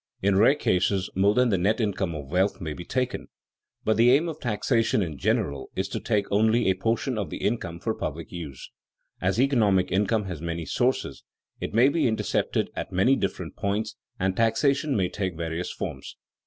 _In 0.27 0.35
rare 0.39 0.55
cases 0.55 1.11
more 1.13 1.35
than 1.35 1.49
the 1.49 1.59
net 1.59 1.79
income 1.79 2.15
of 2.15 2.31
wealth 2.31 2.59
may 2.59 2.73
be 2.73 2.83
taken, 2.83 3.27
but 3.85 3.97
the 3.97 4.09
aim 4.09 4.27
of 4.27 4.39
taxation 4.39 5.03
in 5.03 5.19
general 5.19 5.69
is 5.75 5.87
to 5.89 5.99
take 5.99 6.25
only 6.31 6.65
a 6.65 6.73
portion 6.73 7.19
of 7.19 7.29
the 7.29 7.37
income 7.37 7.79
for 7.79 7.93
public 7.93 8.31
uses. 8.31 8.71
As 9.21 9.39
economic 9.39 9.91
income 9.91 10.25
has 10.25 10.41
many 10.41 10.65
sources, 10.65 11.23
it 11.59 11.75
may 11.75 11.87
be 11.87 12.07
intercepted 12.07 12.71
at 12.75 12.91
many 12.91 13.15
different 13.15 13.55
points, 13.55 13.95
and 14.19 14.35
taxation 14.35 14.95
may 14.97 15.07
take 15.07 15.37
various 15.37 15.71
forms. 15.71 16.15